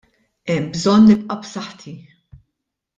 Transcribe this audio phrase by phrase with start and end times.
[0.51, 0.77] Hemm bżonn
[1.11, 1.97] nibqa' b'saħħti.